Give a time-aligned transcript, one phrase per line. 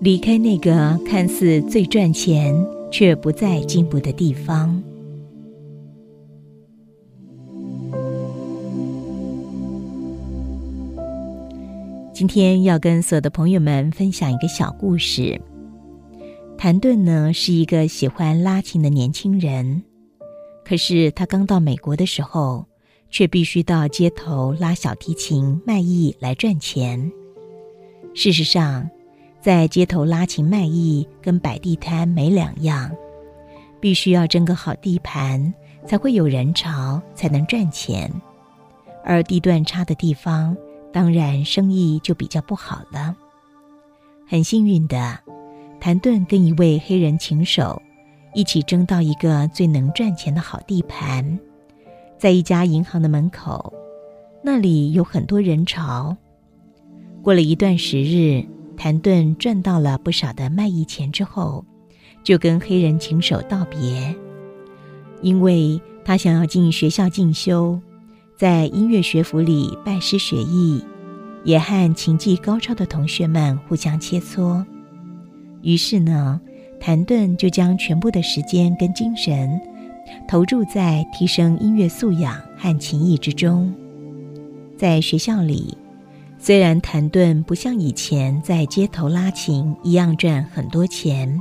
[0.00, 2.54] 离开那个看似最赚钱
[2.90, 4.82] 却不再进步的地方。
[12.14, 15.38] 今天要跟所有的朋友们分享一个小故事。
[16.56, 19.82] 谭盾呢是一个喜欢拉琴的年轻人，
[20.64, 22.64] 可是他刚到美国的时候，
[23.10, 27.12] 却必须到街头拉小提琴卖艺来赚钱。
[28.14, 28.88] 事实上，
[29.40, 32.90] 在街头拉琴卖艺跟摆地摊没两样，
[33.80, 35.52] 必须要争个好地盘，
[35.86, 38.10] 才会有人潮，才能赚钱。
[39.04, 40.56] 而地段差的地方。
[40.92, 43.16] 当然，生意就比较不好了。
[44.26, 45.16] 很幸运的，
[45.78, 47.80] 谭盾跟一位黑人琴手
[48.34, 51.38] 一起争到一个最能赚钱的好地盘，
[52.18, 53.72] 在一家银行的门口，
[54.42, 56.16] 那里有很多人潮。
[57.22, 58.44] 过了一段时日，
[58.82, 61.66] 谭盾赚到了不少的卖艺钱之后，
[62.24, 64.16] 就跟黑人琴手道别，
[65.20, 67.78] 因为他想要进学校进修。
[68.38, 70.82] 在音乐学府里拜师学艺，
[71.44, 74.64] 也和琴技高超的同学们互相切磋。
[75.60, 76.40] 于是呢，
[76.80, 79.60] 谭盾就将全部的时间跟精神
[80.26, 83.70] 投注在提升音乐素养和琴艺之中。
[84.78, 85.76] 在学校里，
[86.42, 91.38] 虽然谭盾不像以前在街头拉琴一样赚很多钱，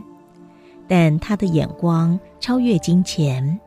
[0.89, 3.59] 但他的眼光超越金钱。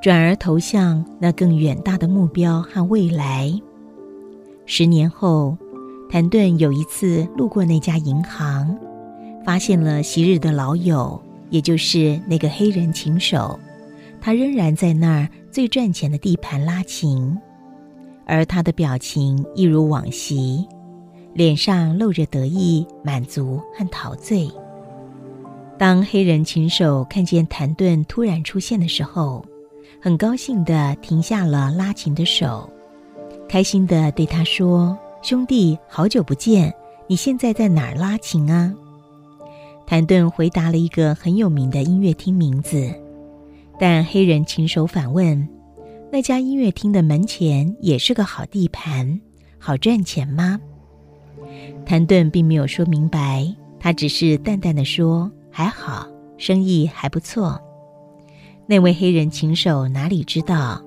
[0.00, 3.52] 转而投向那更远大的目标和未来。
[4.64, 5.58] 十年后，
[6.08, 8.78] 谭盾有一次路过那家银行，
[9.44, 13.58] 发现了昔日的老友，也就是那个黑人琴手，
[14.20, 17.36] 他仍然在那儿最赚钱的地盘拉琴，
[18.28, 20.64] 而他的表情一如往昔，
[21.32, 24.48] 脸上露着得意、满足和陶醉。
[25.78, 29.44] 当黑人琴手看见谭盾突然出现的时候，
[30.00, 32.68] 很高兴地停下了拉琴的手，
[33.48, 36.72] 开心地对他说：“兄弟，好久不见！
[37.08, 38.74] 你现在在哪儿拉琴啊？”
[39.86, 42.92] 谭盾回答了一个很有名的音乐厅名字，
[43.78, 45.48] 但黑人琴手反问
[46.10, 49.20] ：“那家音乐厅的门前也是个好地盘，
[49.58, 50.58] 好赚钱吗？”
[51.84, 53.46] 谭盾并没有说明白，
[53.78, 57.60] 他只是淡淡的说：“还好，生意还不错。”
[58.66, 60.82] 那位黑人琴手哪里知道，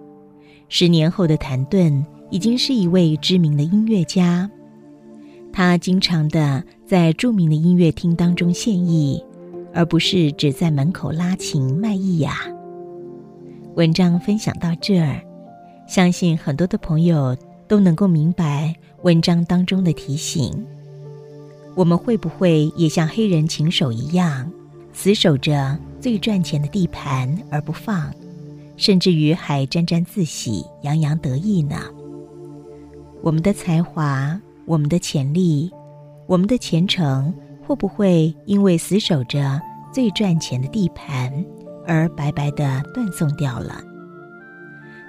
[0.70, 4.50] 十年后的谭盾已经是一位知名的音乐家。
[5.54, 9.24] 他经常的在著名的音乐厅当中献艺，
[9.74, 12.48] 而不是只在门口拉琴卖艺呀。
[13.76, 15.22] 文章分享到这儿，
[15.88, 17.36] 相信很多的朋友
[17.70, 20.66] 都能够明白文章当中的提醒。
[21.74, 24.52] 我们会不会也像黑人琴手一样，
[24.94, 25.78] 死守着？
[26.02, 28.12] 最赚钱的地盘而不放，
[28.76, 31.80] 甚至于还沾沾自喜、洋洋得意呢。
[33.22, 35.72] 我们的才华、我们的潜力、
[36.26, 37.32] 我们的前程，
[37.68, 39.62] 会不会因为死守着
[39.94, 41.32] 最赚钱的地盘
[41.86, 43.82] 而白白的断送掉了？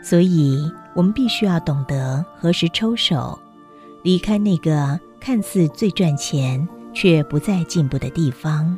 [0.03, 3.39] 所以，我们必须要懂得何时抽手，
[4.03, 8.77] 离开那个看似最赚钱却不再进步的地方。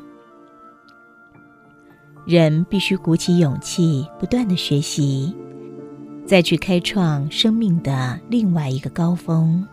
[2.27, 5.35] 人必须鼓起勇气，不断的学习，
[6.27, 9.67] 再去开创生命的另外一个高峰。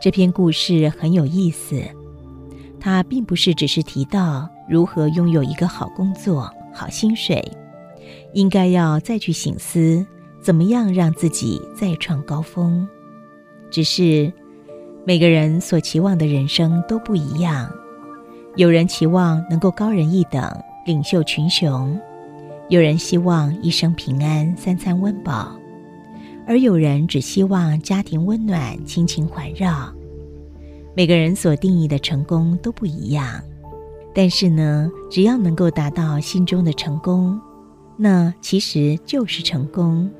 [0.00, 1.82] 这篇故事很有意思，
[2.86, 7.44] 它并不是只是提到如何拥有一个好工作、好薪水，
[8.32, 10.06] 应该要再去醒思
[10.40, 12.88] 怎么样让自己再创高峰。
[13.72, 14.32] 只是
[15.04, 17.68] 每个人所期望的人生都不一样。
[18.54, 20.48] 有人期望能够高人一等，
[20.86, 21.92] 领袖群雄；
[22.68, 25.58] 有人希望一生平安，三餐温饱；
[26.46, 29.92] 而有人只希望家庭温暖，亲情环绕。
[30.96, 33.38] 每个人所定义的成功都不一样，
[34.14, 37.38] 但是呢，只要能够达到心中的成功，
[37.98, 40.10] 那其实就是成功。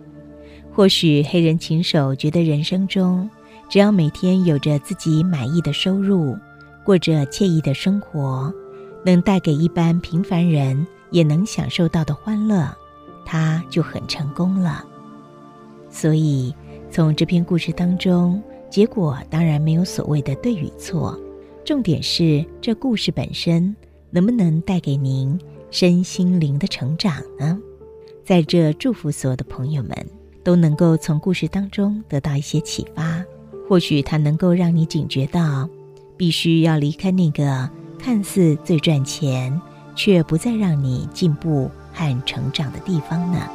[0.71, 3.27] 或许黑人琴手觉得人生中，
[3.71, 6.37] 只要每天有着自己满意的收入。
[6.85, 8.53] 过着惬意的生活，
[9.03, 12.71] 能带给一般平凡人也能享受到的欢乐，
[13.25, 14.85] 他就很成功了。
[15.91, 16.55] 所以，
[16.91, 18.41] 从这篇故事当中，
[18.77, 21.19] 结果当然没有所谓的对与错，
[21.65, 23.75] 重点是这故事本身
[24.11, 25.41] 能不能带给您
[25.71, 27.59] 身心灵的成长呢？
[28.23, 29.93] 在这祝福所有的朋友们
[30.45, 33.25] 都能够从故事当中得到一些启发，
[33.67, 35.67] 或许它能够让你警觉到。
[36.19, 39.59] 必须要离开那个看似最赚钱，
[39.95, 43.49] 却不再让你进步和成长的地方呢？